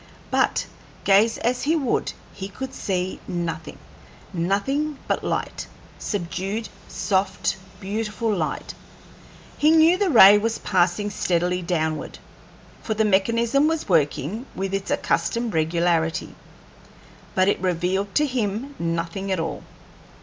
But, 0.31 0.65
gaze 1.03 1.37
as 1.37 1.61
he 1.61 1.75
would, 1.75 2.13
he 2.33 2.47
could 2.47 2.73
see 2.73 3.19
nothing 3.27 3.77
nothing 4.33 4.97
but 5.07 5.23
light; 5.23 5.67
subdued, 5.99 6.69
soft, 6.87 7.55
beautiful 7.79 8.33
light. 8.35 8.73
He 9.59 9.69
knew 9.69 9.99
the 9.99 10.09
ray 10.09 10.39
was 10.39 10.57
passing 10.57 11.11
steadily 11.11 11.61
downward, 11.61 12.17
for 12.81 12.95
the 12.95 13.05
mechanism 13.05 13.67
was 13.67 13.87
working 13.87 14.47
with 14.55 14.73
its 14.73 14.89
accustomed 14.89 15.53
regularity, 15.53 16.33
but 17.35 17.47
it 17.47 17.59
revealed 17.61 18.15
to 18.15 18.25
him 18.25 18.73
nothing 18.79 19.31
at 19.31 19.39
all. 19.39 19.61